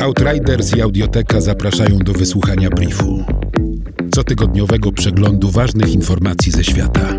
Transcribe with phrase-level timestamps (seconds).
[0.00, 3.24] Outriders i Audioteka zapraszają do wysłuchania briefu.
[4.14, 7.14] Cotygodniowego przeglądu ważnych informacji ze świata.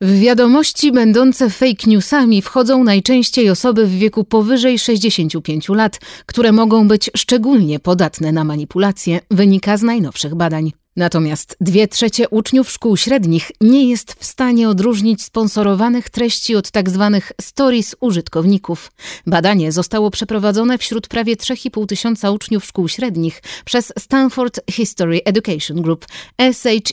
[0.00, 6.88] W wiadomości będące fake newsami wchodzą najczęściej osoby w wieku powyżej 65 lat, które mogą
[6.88, 10.72] być szczególnie podatne na manipulacje, wynika z najnowszych badań.
[10.96, 17.10] Natomiast dwie trzecie uczniów szkół średnich nie jest w stanie odróżnić sponsorowanych treści od tzw.
[17.12, 18.92] Tak stories użytkowników.
[19.26, 26.06] Badanie zostało przeprowadzone wśród prawie 3,5 tysiąca uczniów szkół średnich przez Stanford History Education Group
[26.52, 26.88] SHEG.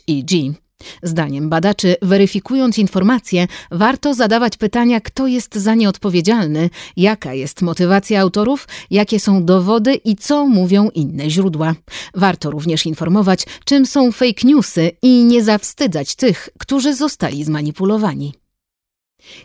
[1.04, 8.22] Zdaniem badaczy, weryfikując informacje, warto zadawać pytania, kto jest za nie odpowiedzialny, jaka jest motywacja
[8.22, 11.76] autorów, jakie są dowody i co mówią inne źródła.
[12.16, 18.34] Warto również informować, czym są fake newsy i nie zawstydzać tych, którzy zostali zmanipulowani.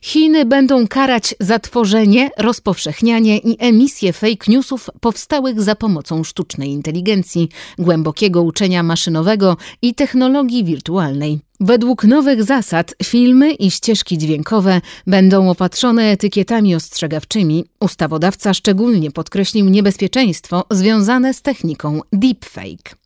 [0.02, 7.48] Chiny będą karać za tworzenie, rozpowszechnianie i emisję fake newsów powstałych za pomocą sztucznej inteligencji,
[7.78, 11.38] głębokiego uczenia maszynowego i technologii wirtualnej.
[11.60, 17.64] Według nowych zasad filmy i ścieżki dźwiękowe będą opatrzone etykietami ostrzegawczymi.
[17.80, 23.03] Ustawodawca szczególnie podkreślił niebezpieczeństwo związane z techniką deepfake.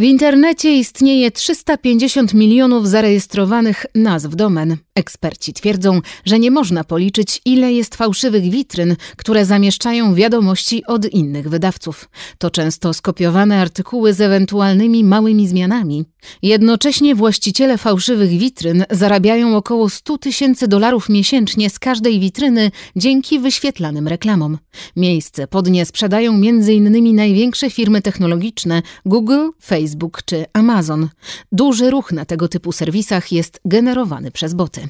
[0.00, 4.76] W internecie istnieje 350 milionów zarejestrowanych nazw domen.
[4.94, 11.48] Eksperci twierdzą, że nie można policzyć, ile jest fałszywych witryn, które zamieszczają wiadomości od innych
[11.48, 12.08] wydawców.
[12.38, 16.04] To często skopiowane artykuły z ewentualnymi małymi zmianami.
[16.42, 24.08] Jednocześnie właściciele fałszywych witryn zarabiają około 100 tysięcy dolarów miesięcznie z każdej witryny dzięki wyświetlanym
[24.08, 24.58] reklamom.
[24.96, 27.14] Miejsce pod nie sprzedają m.in.
[27.14, 29.89] największe firmy technologiczne Google, Facebook
[30.24, 31.08] czy Amazon.
[31.52, 34.88] Duży ruch na tego typu serwisach jest generowany przez boty.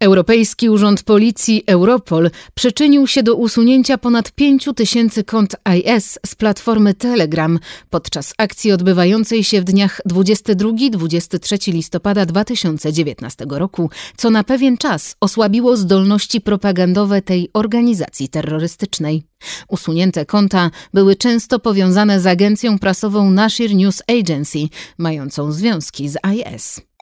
[0.00, 6.94] Europejski Urząd Policji Europol przyczynił się do usunięcia ponad 5 tysięcy kont IS z platformy
[6.94, 7.58] Telegram
[7.90, 15.76] podczas akcji odbywającej się w dniach 22-23 listopada 2019 roku, co na pewien czas osłabiło
[15.76, 19.22] zdolności propagandowe tej organizacji terrorystycznej.
[19.68, 24.58] Usunięte konta były często powiązane z agencją prasową Nashir News Agency,
[24.98, 26.93] mającą związki z IS.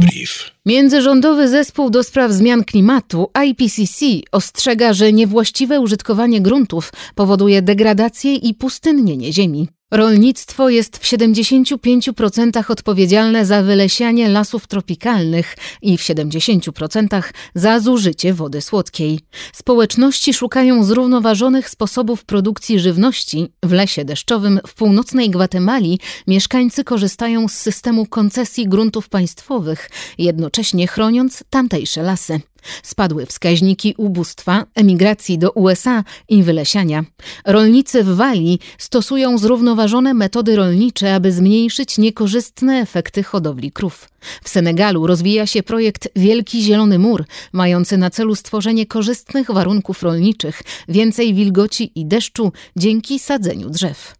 [0.00, 0.50] Brief.
[0.66, 8.54] Międzyrządowy Zespół do Spraw Zmian Klimatu IPCC ostrzega, że niewłaściwe użytkowanie gruntów powoduje degradację i
[8.54, 9.68] pustynnienie ziemi.
[9.90, 17.22] Rolnictwo jest w 75% odpowiedzialne za wylesianie lasów tropikalnych i w 70%
[17.54, 19.20] za zużycie wody słodkiej.
[19.52, 23.46] Społeczności szukają zrównoważonych sposobów produkcji żywności.
[23.62, 31.44] W lesie deszczowym w północnej Gwatemali mieszkańcy korzystają z systemu koncesji gruntów państwowych, jednocześnie chroniąc
[31.50, 32.40] tamtejsze lasy.
[32.82, 37.04] Spadły wskaźniki ubóstwa, emigracji do USA i wylesiania.
[37.46, 44.08] Rolnicy w Walii stosują zrównoważone metody rolnicze, aby zmniejszyć niekorzystne efekty hodowli krów.
[44.44, 50.62] W Senegalu rozwija się projekt Wielki Zielony Mur, mający na celu stworzenie korzystnych warunków rolniczych,
[50.88, 54.14] więcej wilgoci i deszczu dzięki sadzeniu drzew.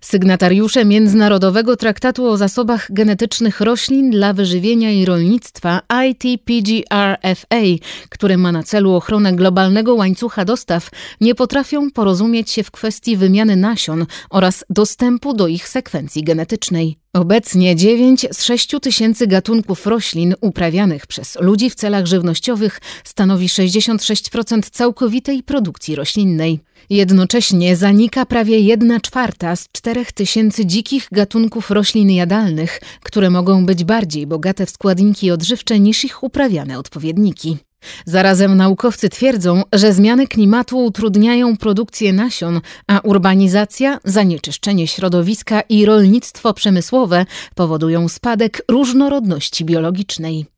[0.00, 8.62] Sygnatariusze Międzynarodowego Traktatu o Zasobach Genetycznych Roślin dla Wyżywienia i Rolnictwa ITPGRFA, który ma na
[8.62, 10.90] celu ochronę globalnego łańcucha dostaw,
[11.20, 17.03] nie potrafią porozumieć się w kwestii wymiany nasion oraz dostępu do ich sekwencji genetycznej.
[17.14, 24.70] Obecnie 9 z 6 tysięcy gatunków roślin uprawianych przez ludzi w celach żywnościowych stanowi 66%
[24.70, 26.60] całkowitej produkcji roślinnej.
[26.90, 33.84] Jednocześnie zanika prawie 1 czwarta z 4 tysięcy dzikich gatunków roślin jadalnych, które mogą być
[33.84, 37.56] bardziej bogate w składniki odżywcze niż ich uprawiane odpowiedniki.
[38.06, 46.54] Zarazem naukowcy twierdzą, że zmiany klimatu utrudniają produkcję nasion, a urbanizacja, zanieczyszczenie środowiska i rolnictwo
[46.54, 50.53] przemysłowe powodują spadek różnorodności biologicznej.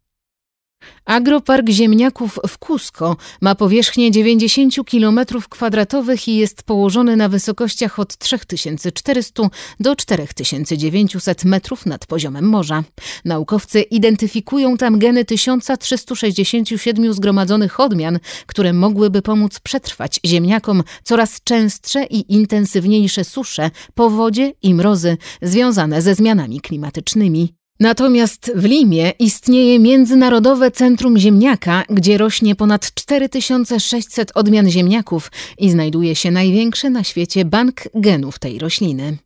[1.07, 9.43] Agropark ziemniaków w Cusco ma powierzchnię 90 km2 i jest położony na wysokościach od 3400
[9.81, 12.85] do 4900 metrów nad poziomem morza.
[13.25, 22.35] Naukowcy identyfikują tam geny 1367 zgromadzonych odmian, które mogłyby pomóc przetrwać ziemniakom coraz częstsze i
[22.35, 27.56] intensywniejsze susze, powodzie i mrozy związane ze zmianami klimatycznymi.
[27.81, 36.17] Natomiast w Limie istnieje Międzynarodowe Centrum Ziemniaka, gdzie rośnie ponad 4600 odmian ziemniaków i znajduje
[36.17, 39.19] się największy na świecie bank genów tej rośliny.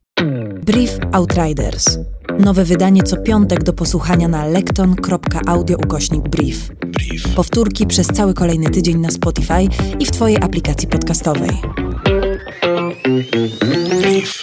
[0.64, 1.98] Brief Outriders.
[2.38, 6.68] Nowe wydanie co piątek do posłuchania na lekton.audio ukośnik brief.
[6.86, 7.34] Brief.
[7.34, 9.68] Powtórki przez cały kolejny tydzień na Spotify
[9.98, 11.50] i w Twojej aplikacji podcastowej.
[14.00, 14.34] Brief.